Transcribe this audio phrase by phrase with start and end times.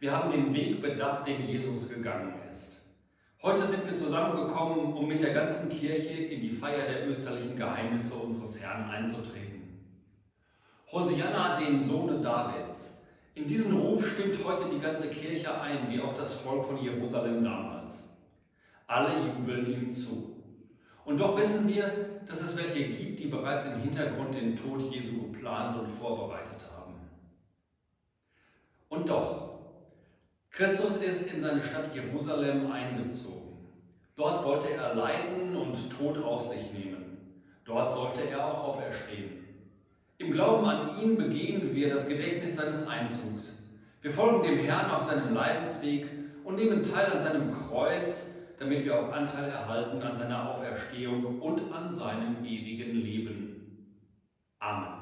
[0.00, 2.82] Wir haben den Weg bedacht, den Jesus gegangen ist.
[3.42, 8.14] Heute sind wir zusammengekommen, um mit der ganzen Kirche in die Feier der österlichen Geheimnisse
[8.14, 9.58] unseres Herrn einzutreten.
[10.92, 13.02] Hosianna, dem Sohne Davids.
[13.34, 17.42] In diesen Ruf stimmt heute die ganze Kirche ein, wie auch das Volk von Jerusalem
[17.42, 18.08] damals.
[18.86, 20.44] Alle jubeln ihm zu.
[21.04, 25.30] Und doch wissen wir, dass es welche gibt, die bereits im Hintergrund den Tod Jesu
[25.32, 26.94] geplant und vorbereitet haben.
[28.88, 29.47] Und doch,
[30.50, 33.58] Christus ist in seine Stadt Jerusalem eingezogen.
[34.16, 37.18] Dort wollte er leiden und Tod auf sich nehmen.
[37.64, 39.44] Dort sollte er auch auferstehen.
[40.18, 43.62] Im Glauben an ihn begehen wir das Gedächtnis seines Einzugs.
[44.02, 46.06] Wir folgen dem Herrn auf seinem Leidensweg
[46.42, 51.72] und nehmen teil an seinem Kreuz, damit wir auch Anteil erhalten an seiner Auferstehung und
[51.72, 53.94] an seinem ewigen Leben.
[54.58, 54.97] Amen.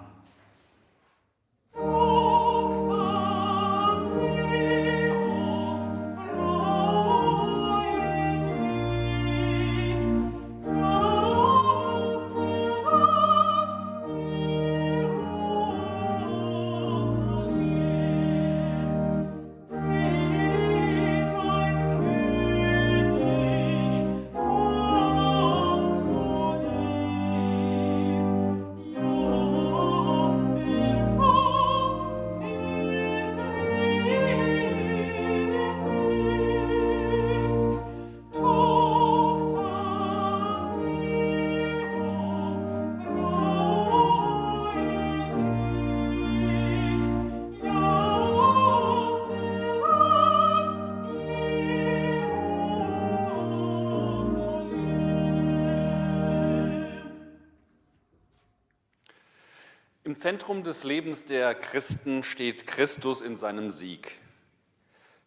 [60.17, 64.19] Zentrum des Lebens der Christen steht Christus in seinem Sieg.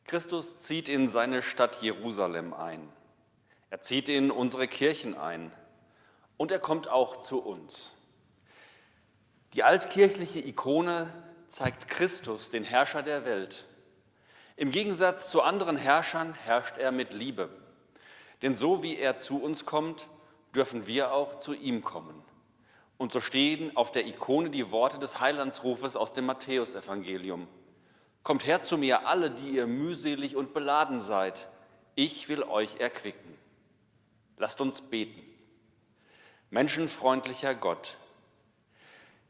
[0.07, 2.91] Christus zieht in seine Stadt Jerusalem ein.
[3.69, 5.51] Er zieht in unsere Kirchen ein.
[6.37, 7.93] Und er kommt auch zu uns.
[9.53, 11.13] Die altkirchliche Ikone
[11.45, 13.67] zeigt Christus, den Herrscher der Welt.
[14.55, 17.49] Im Gegensatz zu anderen Herrschern herrscht er mit Liebe.
[18.41, 20.07] Denn so wie er zu uns kommt,
[20.55, 22.23] dürfen wir auch zu ihm kommen.
[22.99, 27.47] Und so stehen auf der Ikone die Worte des Heilandsrufes aus dem Matthäusevangelium.
[28.23, 31.47] Kommt her zu mir alle, die ihr mühselig und beladen seid.
[31.95, 33.37] Ich will euch erquicken.
[34.37, 35.23] Lasst uns beten.
[36.49, 37.97] Menschenfreundlicher Gott,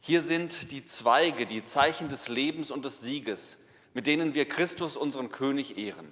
[0.02, 3.60] hier sind die Zweige, die Zeichen des Lebens und des Sieges,
[3.94, 6.12] mit denen wir Christus, unseren König, ehren.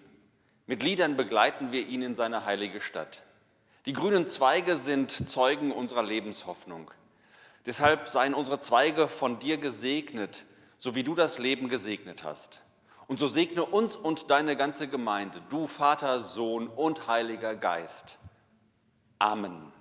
[0.68, 3.24] Mit Liedern begleiten wir ihn in seine heilige Stadt.
[3.88, 6.92] Die grünen Zweige sind Zeugen unserer Lebenshoffnung.
[7.68, 10.46] Deshalb seien unsere Zweige von dir gesegnet,
[10.78, 12.62] so wie du das Leben gesegnet hast.
[13.08, 18.20] Und so segne uns und deine ganze Gemeinde, du Vater, Sohn und Heiliger Geist.
[19.20, 19.74] Amen.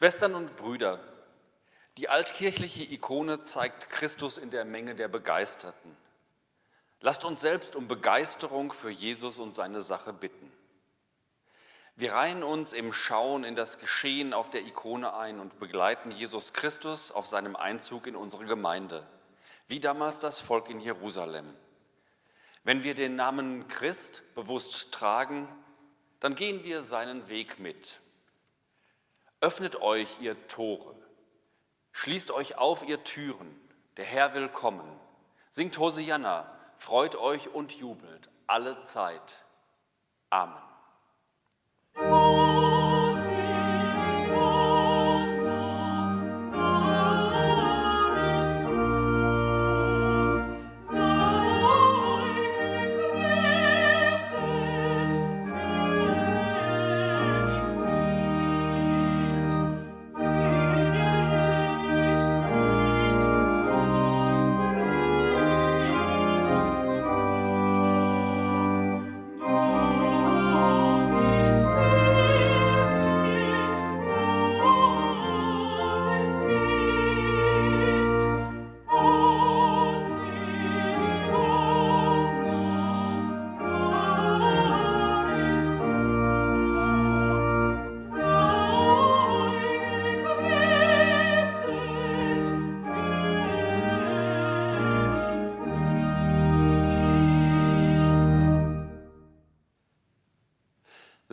[0.00, 0.98] Schwestern und Brüder,
[1.98, 5.94] die altkirchliche Ikone zeigt Christus in der Menge der Begeisterten.
[7.02, 10.50] Lasst uns selbst um Begeisterung für Jesus und seine Sache bitten.
[11.96, 16.54] Wir reihen uns im Schauen in das Geschehen auf der Ikone ein und begleiten Jesus
[16.54, 19.06] Christus auf seinem Einzug in unsere Gemeinde,
[19.68, 21.54] wie damals das Volk in Jerusalem.
[22.64, 25.46] Wenn wir den Namen Christ bewusst tragen,
[26.20, 28.00] dann gehen wir seinen Weg mit.
[29.42, 30.94] Öffnet euch, ihr Tore,
[31.92, 33.58] schließt euch auf, ihr Türen,
[33.96, 35.00] der Herr will kommen.
[35.50, 39.44] Singt Hosianna, freut euch und jubelt alle Zeit.
[40.28, 40.62] Amen.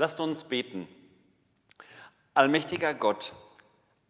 [0.07, 0.87] Lasst uns beten.
[2.33, 3.33] Allmächtiger Gott,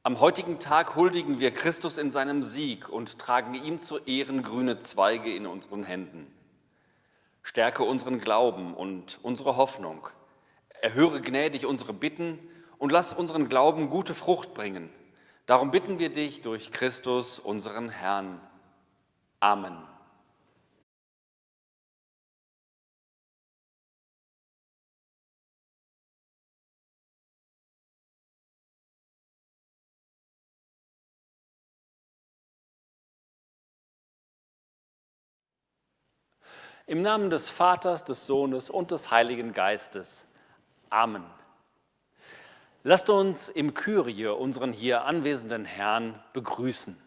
[0.04, 4.80] am heutigen Tag huldigen wir Christus in seinem Sieg und tragen ihm zu Ehren grüne
[4.80, 6.32] Zweige in unseren Händen.
[7.42, 10.08] Stärke unseren Glauben und unsere Hoffnung.
[10.84, 12.38] Erhöre gnädig unsere Bitten
[12.78, 14.92] und lass unseren Glauben gute Frucht bringen.
[15.48, 18.40] Darum bitten wir dich durch Christus, unseren Herrn.
[19.40, 19.82] Amen.
[36.89, 40.25] Im Namen des Vaters, des Sohnes und des Heiligen Geistes.
[40.89, 41.25] Amen.
[42.84, 46.98] Lasst uns im Kyrie unseren hier anwesenden Herrn begrüßen.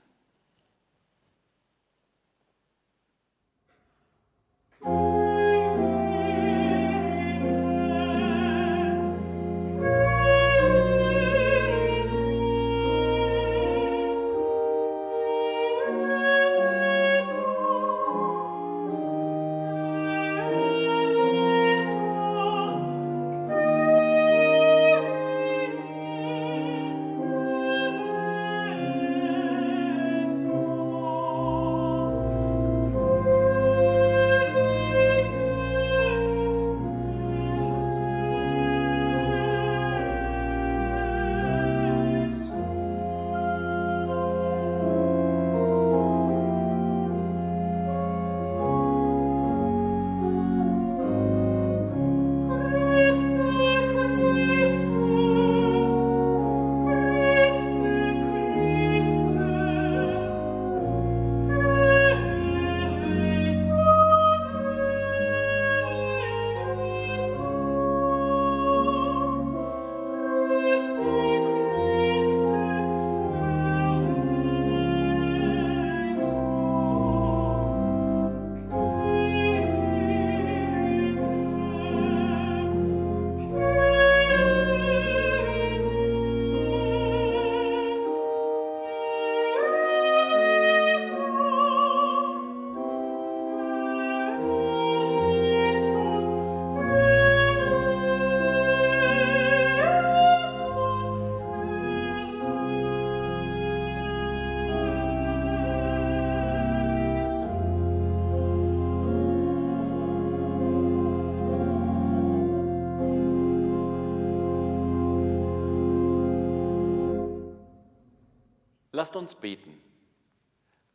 [119.00, 119.80] Lasst uns beten.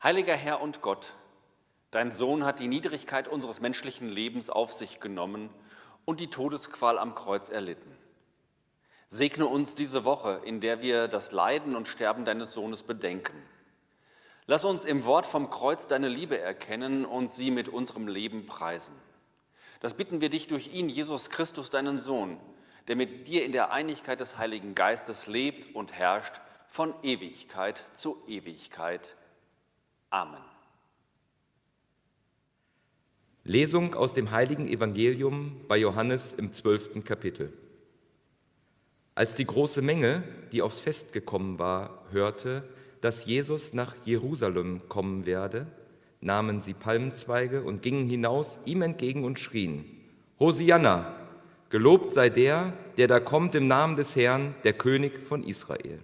[0.03, 1.13] Heiliger Herr und Gott,
[1.89, 5.49] dein Sohn hat die Niedrigkeit unseres menschlichen Lebens auf sich genommen
[6.05, 7.97] und die Todesqual am Kreuz erlitten.
[9.09, 13.41] Segne uns diese Woche, in der wir das Leiden und Sterben deines Sohnes bedenken.
[14.45, 18.95] Lass uns im Wort vom Kreuz deine Liebe erkennen und sie mit unserem Leben preisen.
[19.79, 22.39] Das bitten wir dich durch ihn, Jesus Christus, deinen Sohn,
[22.87, 26.39] der mit dir in der Einigkeit des Heiligen Geistes lebt und herrscht
[26.75, 29.15] von Ewigkeit zu Ewigkeit.
[30.09, 30.41] Amen.
[33.45, 37.53] Lesung aus dem heiligen Evangelium bei Johannes im zwölften Kapitel.
[39.13, 42.67] Als die große Menge, die aufs Fest gekommen war, hörte,
[42.99, 45.67] dass Jesus nach Jerusalem kommen werde,
[46.19, 49.85] nahmen sie Palmzweige und gingen hinaus ihm entgegen und schrien,
[50.41, 51.15] Hosianna,
[51.69, 56.03] gelobt sei der, der da kommt im Namen des Herrn, der König von Israel.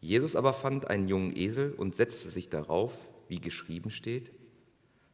[0.00, 2.92] Jesus aber fand einen jungen Esel und setzte sich darauf,
[3.28, 4.30] wie geschrieben steht,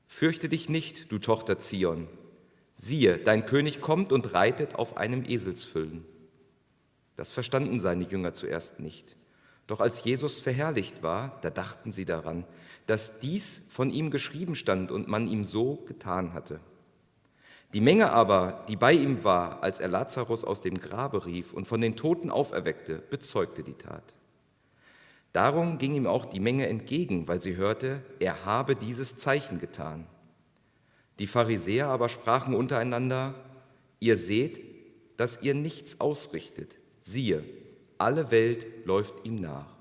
[0.07, 2.07] Fürchte dich nicht, du Tochter Zion.
[2.75, 6.05] Siehe, dein König kommt und reitet auf einem Eselsfüllen.
[7.17, 9.17] Das verstanden seine Jünger zuerst nicht.
[9.67, 12.45] Doch als Jesus verherrlicht war, da dachten sie daran,
[12.87, 16.61] dass dies von ihm geschrieben stand und man ihm so getan hatte.
[17.73, 21.67] Die Menge aber, die bei ihm war, als er Lazarus aus dem Grabe rief und
[21.67, 24.15] von den Toten auferweckte, bezeugte die Tat.
[25.35, 30.07] Darum ging ihm auch die Menge entgegen, weil sie hörte, er habe dieses Zeichen getan.
[31.19, 33.35] Die Pharisäer aber sprachen untereinander,
[33.99, 34.63] ihr seht,
[35.17, 36.77] dass ihr nichts ausrichtet.
[37.01, 37.43] Siehe,
[37.99, 39.75] alle Welt läuft ihm nach.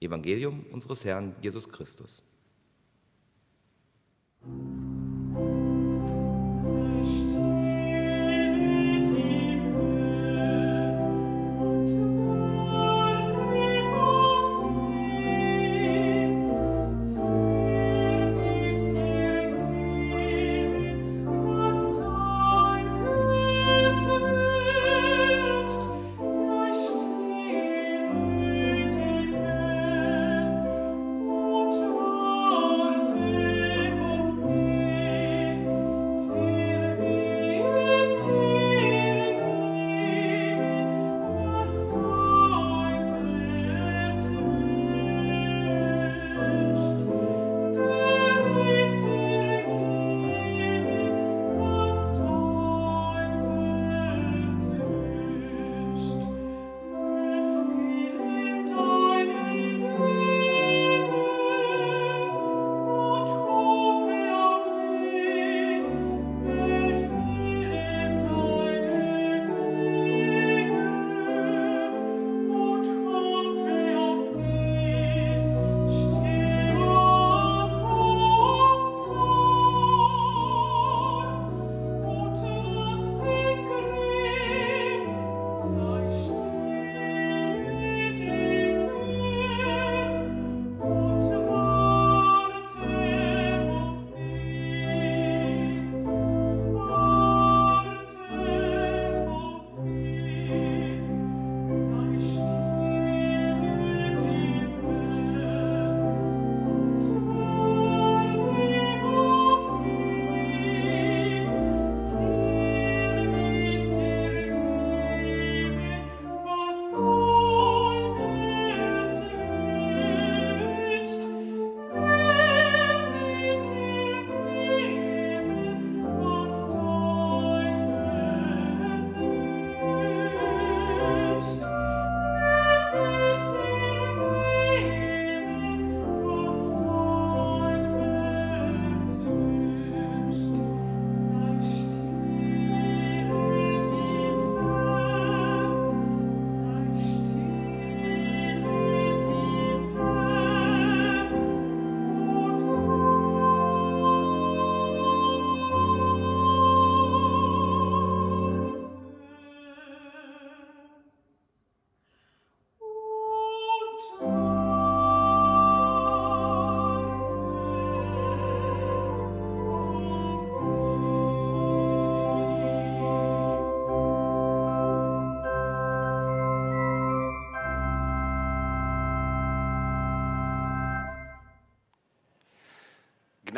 [0.00, 2.24] Evangelium unseres Herrn Jesus Christus.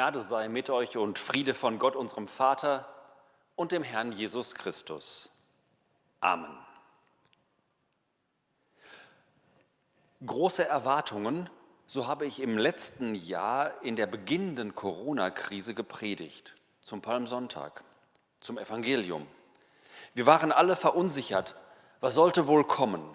[0.03, 2.93] Gnade sei mit euch und Friede von Gott, unserem Vater
[3.55, 5.31] und dem Herrn Jesus Christus.
[6.21, 6.59] Amen.
[10.27, 11.49] Große Erwartungen,
[11.87, 17.85] so habe ich im letzten Jahr in der beginnenden Corona-Krise gepredigt, zum Palmsonntag,
[18.41, 19.29] zum Evangelium.
[20.15, 21.55] Wir waren alle verunsichert,
[22.01, 23.09] was sollte wohl kommen?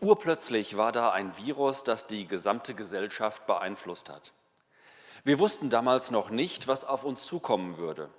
[0.00, 4.32] Urplötzlich war da ein Virus, das die gesamte Gesellschaft beeinflusst hat.
[5.24, 8.10] Wir wussten damals noch nicht, was auf uns zukommen würde.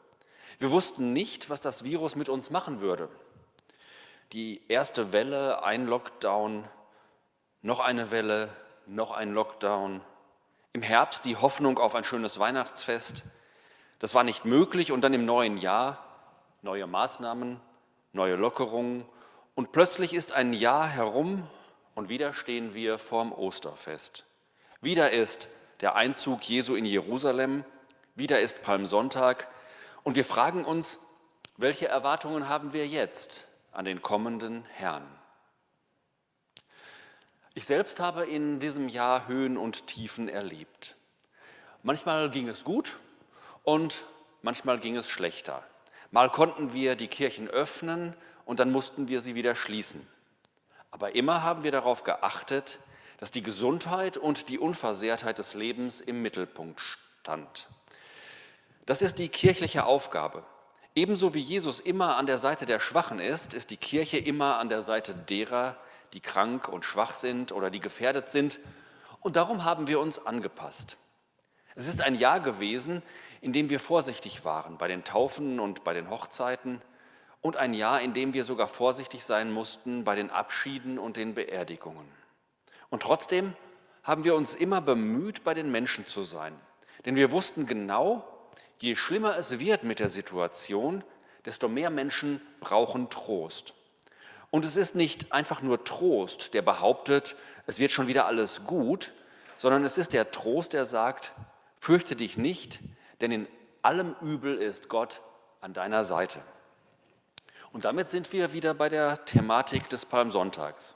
[0.58, 3.10] Wir wussten nicht, was das Virus mit uns machen würde.
[4.32, 6.64] Die erste Welle, ein Lockdown,
[7.62, 8.50] noch eine Welle,
[8.88, 10.02] noch ein Lockdown.
[10.72, 13.24] Im Herbst die Hoffnung auf ein schönes Weihnachtsfest.
[14.00, 16.04] Das war nicht möglich und dann im neuen Jahr
[16.62, 17.60] neue Maßnahmen,
[18.14, 19.06] neue Lockerungen
[19.56, 21.48] und plötzlich ist ein Jahr herum
[21.94, 24.26] und wieder stehen wir vorm Osterfest.
[24.82, 25.50] Wieder ist
[25.84, 27.66] der Einzug Jesu in Jerusalem,
[28.16, 29.50] wieder ist Palmsonntag
[30.04, 30.98] und wir fragen uns,
[31.58, 35.06] welche Erwartungen haben wir jetzt an den kommenden Herrn?
[37.54, 40.96] Ich selbst habe in diesem Jahr Höhen und Tiefen erlebt.
[41.84, 42.98] Manchmal ging es gut
[43.64, 44.06] und
[44.42, 45.68] manchmal ging es schlechter.
[46.12, 50.08] Mal konnten wir die Kirchen öffnen und dann mussten wir sie wieder schließen.
[50.92, 52.80] Aber immer haben wir darauf geachtet,
[53.20, 56.82] dass die Gesundheit und die Unversehrtheit des Lebens im Mittelpunkt
[57.22, 57.68] stand.
[58.86, 60.44] Das ist die kirchliche Aufgabe.
[60.96, 64.70] Ebenso wie Jesus immer an der Seite der Schwachen ist, ist die Kirche immer an
[64.70, 65.78] der Seite derer,
[66.14, 68.60] die krank und schwach sind oder die gefährdet sind.
[69.22, 70.98] Und darum haben wir uns angepasst.
[71.76, 73.02] Es ist ein Jahr gewesen,
[73.42, 76.82] in dem wir vorsichtig waren bei den Taufen und bei den Hochzeiten
[77.42, 81.34] und ein Jahr, in dem wir sogar vorsichtig sein mussten bei den Abschieden und den
[81.34, 82.08] Beerdigungen.
[82.94, 83.56] Und trotzdem
[84.04, 86.54] haben wir uns immer bemüht, bei den Menschen zu sein.
[87.08, 88.24] Denn wir wussten genau,
[88.78, 91.04] je schlimmer es wird mit der Situation,
[91.44, 93.74] desto mehr Menschen brauchen Trost.
[94.52, 97.36] Und es ist nicht einfach nur Trost, der behauptet,
[97.66, 99.12] es wird schon wieder alles gut,
[99.58, 101.34] sondern es ist der Trost, der sagt,
[101.80, 102.80] fürchte dich nicht,
[103.22, 103.48] denn in
[103.82, 105.22] allem Übel ist Gott
[105.62, 106.44] an deiner Seite.
[107.72, 110.96] Und damit sind wir wieder bei der Thematik des Palmsonntags.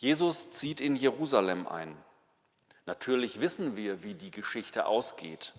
[0.00, 1.94] Jesus zieht in Jerusalem ein.
[2.86, 5.52] Natürlich wissen wir, wie die Geschichte ausgeht.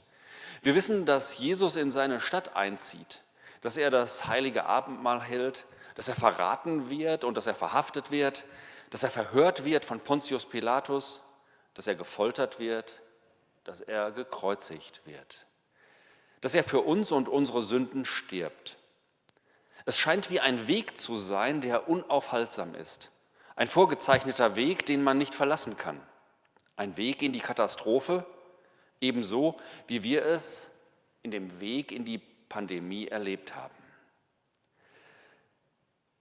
[0.64, 3.22] Wir wissen, dass Jesus in seine Stadt einzieht,
[3.62, 8.44] dass er das heilige Abendmahl hält, dass er verraten wird und dass er verhaftet wird,
[8.90, 11.22] dass er verhört wird von Pontius Pilatus,
[11.76, 13.00] dass er gefoltert wird,
[13.64, 15.46] dass er gekreuzigt wird,
[16.42, 18.78] dass er für uns und unsere Sünden stirbt.
[19.86, 23.11] Es scheint wie ein Weg zu sein, der unaufhaltsam ist.
[23.62, 26.02] Ein vorgezeichneter Weg, den man nicht verlassen kann.
[26.78, 28.26] Ein Weg in die Katastrophe,
[29.00, 30.72] ebenso wie wir es
[31.22, 33.76] in dem Weg in die Pandemie erlebt haben.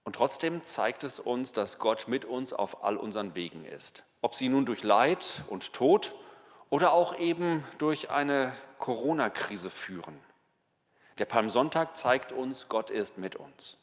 [0.03, 4.03] Und trotzdem zeigt es uns, dass Gott mit uns auf all unseren Wegen ist.
[4.21, 6.13] Ob sie nun durch Leid und Tod
[6.69, 10.19] oder auch eben durch eine Corona-Krise führen.
[11.17, 13.77] Der Palmsonntag zeigt uns, Gott ist mit uns.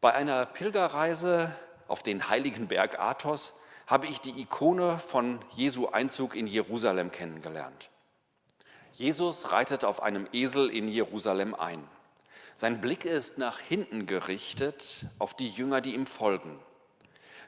[0.00, 1.52] Bei einer Pilgerreise
[1.90, 3.54] auf den heiligen Berg Athos
[3.86, 7.90] habe ich die Ikone von Jesu Einzug in Jerusalem kennengelernt.
[8.92, 11.82] Jesus reitet auf einem Esel in Jerusalem ein.
[12.54, 16.58] Sein Blick ist nach hinten gerichtet auf die Jünger, die ihm folgen.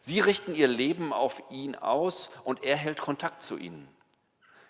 [0.01, 3.89] Sie richten ihr Leben auf ihn aus und er hält Kontakt zu ihnen.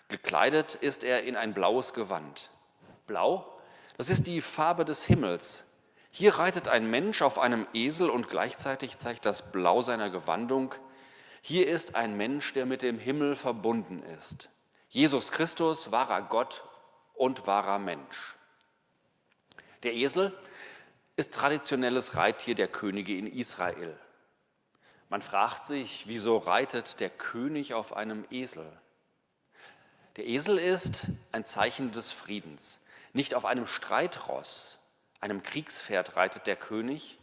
[0.09, 2.51] Gekleidet ist er in ein blaues Gewand.
[3.07, 3.51] Blau,
[3.97, 5.72] das ist die Farbe des Himmels,
[6.15, 10.75] hier reitet ein Mensch auf einem Esel und gleichzeitig zeigt das Blau seiner Gewandung,
[11.41, 14.49] hier ist ein Mensch, der mit dem Himmel verbunden ist.
[14.89, 16.63] Jesus Christus, wahrer Gott
[17.15, 18.35] und wahrer Mensch.
[19.81, 20.31] Der Esel
[21.15, 23.97] ist traditionelles Reittier der Könige in Israel.
[25.09, 28.71] Man fragt sich, wieso reitet der König auf einem Esel?
[30.17, 32.81] Der Esel ist ein Zeichen des Friedens,
[33.13, 34.77] nicht auf einem Streitross,
[35.23, 37.17] einem Kriegspferd reitet der König,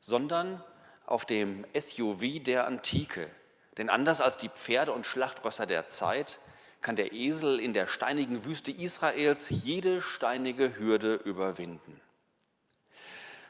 [0.00, 0.64] sondern
[1.04, 3.28] auf dem SUV der Antike.
[3.76, 6.38] Denn anders als die Pferde und Schlachtrösser der Zeit
[6.80, 12.00] kann der Esel in der steinigen Wüste Israels jede steinige Hürde überwinden.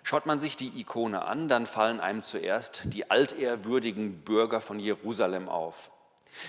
[0.02, 5.48] Schaut man sich die Ikone an, dann fallen einem zuerst die altehrwürdigen Bürger von Jerusalem
[5.48, 5.92] auf,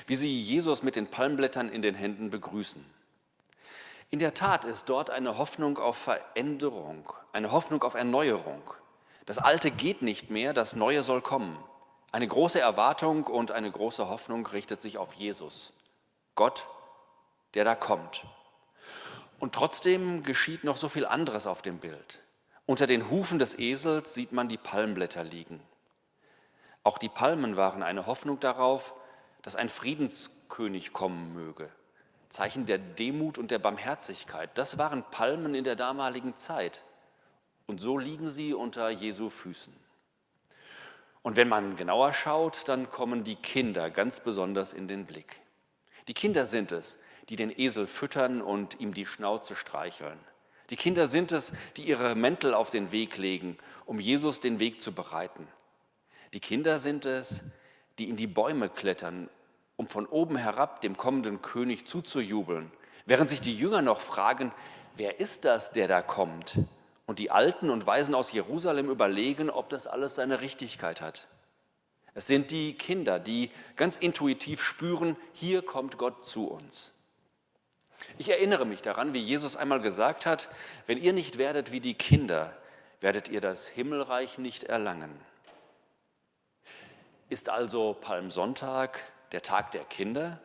[0.08, 2.84] wie sie Jesus mit den Palmblättern in den Händen begrüßen.
[4.14, 8.62] In der Tat ist dort eine Hoffnung auf Veränderung, eine Hoffnung auf Erneuerung.
[9.26, 11.58] Das Alte geht nicht mehr, das Neue soll kommen.
[12.12, 15.74] Eine große Erwartung und eine große Hoffnung richtet sich auf Jesus,
[16.36, 16.68] Gott,
[17.56, 18.24] der da kommt.
[19.40, 22.22] Und trotzdem geschieht noch so viel anderes auf dem Bild.
[22.68, 25.60] Unter den Hufen des Esels sieht man die Palmblätter liegen.
[26.84, 28.94] Auch die Palmen waren eine Hoffnung darauf,
[29.42, 31.72] dass ein Friedenskönig kommen möge,
[32.34, 34.50] Zeichen der Demut und der Barmherzigkeit.
[34.56, 36.84] Das waren Palmen in der damaligen Zeit.
[37.68, 39.72] Und so liegen sie unter Jesu Füßen.
[41.22, 45.42] Und wenn man genauer schaut, dann kommen die Kinder ganz besonders in den Blick.
[46.08, 46.98] Die Kinder sind es,
[47.30, 50.18] die den Esel füttern und ihm die Schnauze streicheln.
[50.72, 54.82] Die Kinder sind es, die ihre Mäntel auf den Weg legen, um Jesus den Weg
[54.82, 55.48] zu bereiten.
[56.34, 57.44] Die Kinder sind es,
[58.00, 59.30] die in die Bäume klettern
[59.76, 62.72] um von oben herab dem kommenden König zuzujubeln,
[63.06, 64.52] während sich die Jünger noch fragen,
[64.96, 66.60] wer ist das, der da kommt?
[67.06, 71.28] Und die Alten und Weisen aus Jerusalem überlegen, ob das alles seine Richtigkeit hat.
[72.14, 76.94] Es sind die Kinder, die ganz intuitiv spüren, hier kommt Gott zu uns.
[78.18, 80.50] Ich erinnere mich daran, wie Jesus einmal gesagt hat,
[80.86, 82.56] wenn ihr nicht werdet wie die Kinder,
[83.02, 85.14] werdet ihr das Himmelreich nicht erlangen.
[87.30, 89.00] Ist also Palmsonntag
[89.34, 90.40] der Tag der Kinder?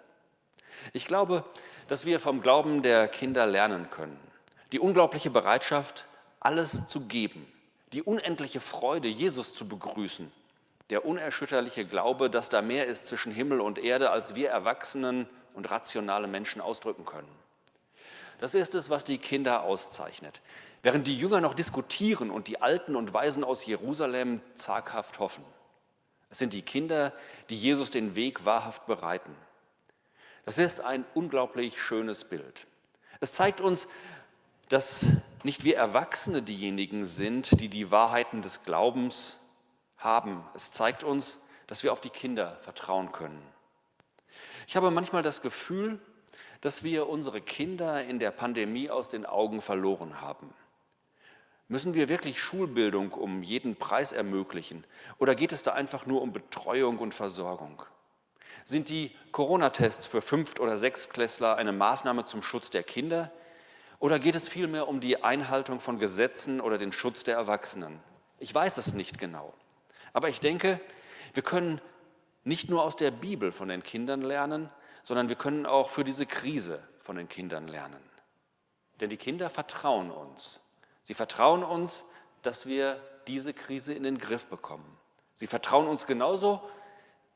[0.92, 1.44] Ich glaube,
[1.86, 4.18] dass wir vom Glauben der Kinder lernen können.
[4.72, 6.06] Die unglaubliche Bereitschaft,
[6.40, 7.50] alles zu geben,
[7.92, 10.30] die unendliche Freude, Jesus zu begrüßen,
[10.90, 15.70] der unerschütterliche Glaube, dass da mehr ist zwischen Himmel und Erde, als wir Erwachsenen und
[15.70, 17.28] rationale Menschen ausdrücken können.
[18.40, 20.40] Das ist es, was die Kinder auszeichnet.
[20.82, 25.44] Während die Jünger noch diskutieren und die Alten und Weisen aus Jerusalem zaghaft hoffen.
[26.30, 27.12] Es sind die Kinder,
[27.48, 29.34] die Jesus den Weg wahrhaft bereiten.
[30.44, 32.66] Das ist ein unglaublich schönes Bild.
[33.20, 33.88] Es zeigt uns,
[34.68, 35.06] dass
[35.42, 39.40] nicht wir Erwachsene diejenigen sind, die die Wahrheiten des Glaubens
[39.96, 40.44] haben.
[40.54, 43.42] Es zeigt uns, dass wir auf die Kinder vertrauen können.
[44.66, 45.98] Ich habe manchmal das Gefühl,
[46.60, 50.52] dass wir unsere Kinder in der Pandemie aus den Augen verloren haben.
[51.70, 54.86] Müssen wir wirklich Schulbildung um jeden Preis ermöglichen
[55.18, 57.82] oder geht es da einfach nur um Betreuung und Versorgung?
[58.64, 63.30] Sind die Corona-Tests für Fünft- oder Sechstklässler eine Maßnahme zum Schutz der Kinder
[63.98, 68.00] oder geht es vielmehr um die Einhaltung von Gesetzen oder den Schutz der Erwachsenen?
[68.38, 69.52] Ich weiß es nicht genau.
[70.14, 70.80] Aber ich denke,
[71.34, 71.82] wir können
[72.44, 74.70] nicht nur aus der Bibel von den Kindern lernen,
[75.02, 78.02] sondern wir können auch für diese Krise von den Kindern lernen.
[79.00, 80.60] Denn die Kinder vertrauen uns.
[81.08, 82.04] Sie vertrauen uns,
[82.42, 84.84] dass wir diese Krise in den Griff bekommen.
[85.32, 86.60] Sie vertrauen uns genauso,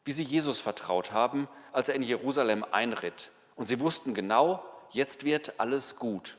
[0.05, 3.31] wie sie Jesus vertraut haben, als er in Jerusalem einritt.
[3.57, 6.37] Und sie wussten genau, jetzt wird alles gut.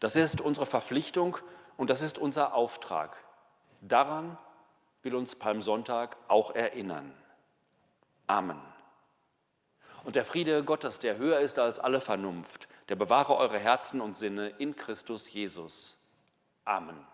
[0.00, 1.36] Das ist unsere Verpflichtung
[1.76, 3.16] und das ist unser Auftrag.
[3.80, 4.36] Daran
[5.02, 7.14] will uns Palmsonntag auch erinnern.
[8.26, 8.60] Amen.
[10.02, 14.16] Und der Friede Gottes, der höher ist als alle Vernunft, der bewahre eure Herzen und
[14.16, 16.01] Sinne in Christus Jesus.
[16.66, 17.06] Amen.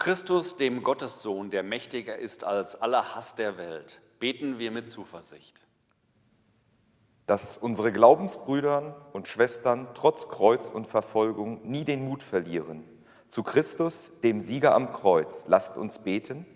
[0.00, 5.60] Christus, dem Gottessohn, der mächtiger ist als aller Hass der Welt, beten wir mit Zuversicht.
[7.26, 12.82] Dass unsere Glaubensbrüder und Schwestern trotz Kreuz und Verfolgung nie den Mut verlieren.
[13.28, 16.46] Zu Christus, dem Sieger am Kreuz, lasst uns beten.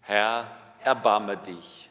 [0.00, 0.46] Herr,
[0.82, 1.90] erbarme dich.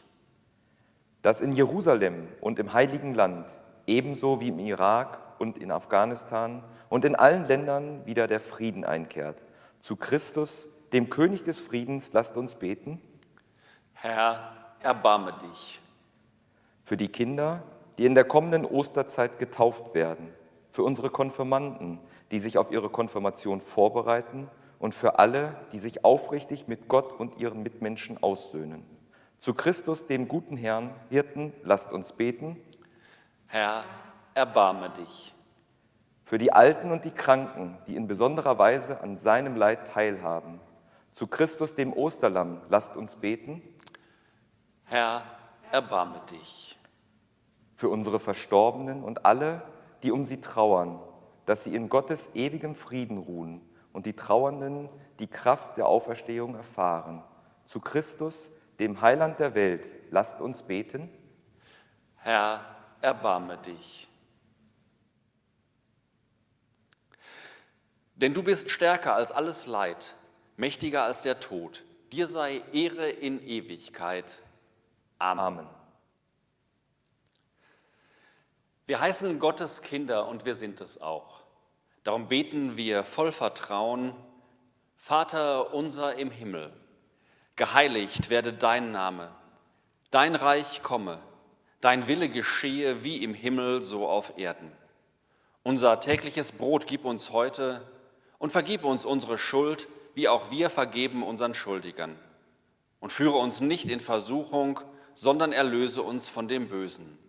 [1.21, 3.51] Dass in Jerusalem und im Heiligen Land,
[3.85, 9.43] ebenso wie im Irak und in Afghanistan und in allen Ländern wieder der Frieden einkehrt.
[9.79, 13.01] Zu Christus, dem König des Friedens, lasst uns beten.
[13.93, 15.79] Herr, erbarme dich.
[16.83, 17.63] Für die Kinder,
[17.97, 20.33] die in der kommenden Osterzeit getauft werden,
[20.71, 21.99] für unsere Konfirmanden,
[22.31, 27.37] die sich auf ihre Konfirmation vorbereiten und für alle, die sich aufrichtig mit Gott und
[27.37, 28.85] ihren Mitmenschen aussöhnen.
[29.37, 32.57] Zu Christus, dem guten Herrn, Hirten, lasst uns beten.
[33.47, 33.83] Herr,
[34.33, 35.33] erbarme dich.
[36.29, 40.59] Für die Alten und die Kranken, die in besonderer Weise an seinem Leid teilhaben.
[41.11, 43.63] Zu Christus, dem Osterlamm, lasst uns beten.
[44.83, 45.23] Herr,
[45.71, 46.77] erbarme dich.
[47.73, 49.63] Für unsere Verstorbenen und alle,
[50.03, 50.99] die um sie trauern,
[51.47, 54.87] dass sie in Gottes ewigem Frieden ruhen und die Trauernden
[55.17, 57.23] die Kraft der Auferstehung erfahren.
[57.65, 61.09] Zu Christus, dem Heiland der Welt, lasst uns beten.
[62.17, 62.61] Herr,
[63.01, 64.08] erbarme dich.
[68.19, 70.13] Denn du bist stärker als alles Leid,
[70.57, 71.83] mächtiger als der Tod.
[72.11, 74.41] Dir sei Ehre in Ewigkeit.
[75.19, 75.67] Amen.
[78.85, 81.43] Wir heißen Gottes Kinder und wir sind es auch.
[82.03, 84.13] Darum beten wir voll Vertrauen,
[84.97, 86.73] Vater unser im Himmel,
[87.55, 89.33] geheiligt werde dein Name,
[90.11, 91.19] dein Reich komme,
[91.79, 94.73] dein Wille geschehe wie im Himmel so auf Erden.
[95.63, 97.81] Unser tägliches Brot gib uns heute
[98.39, 102.17] und vergib uns unsere Schuld, wie auch wir vergeben unseren Schuldigern.
[102.99, 104.79] Und führe uns nicht in Versuchung,
[105.13, 107.19] sondern erlöse uns von dem Bösen.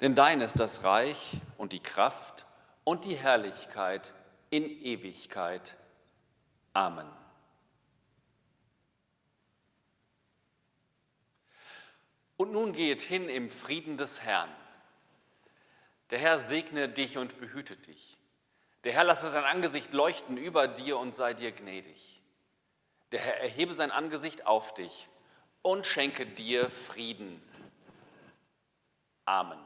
[0.00, 2.46] Denn dein ist das Reich und die Kraft
[2.82, 4.12] und die Herrlichkeit
[4.50, 5.76] in Ewigkeit.
[6.72, 7.08] Amen.
[12.36, 14.50] Und nun geht hin im Frieden des Herrn.
[16.10, 18.18] Der Herr segne dich und behüte dich.
[18.84, 22.20] Der Herr lasse sein Angesicht leuchten über dir und sei dir gnädig.
[23.12, 25.08] Der Herr erhebe sein Angesicht auf dich
[25.62, 27.42] und schenke dir Frieden.
[29.24, 29.58] Amen.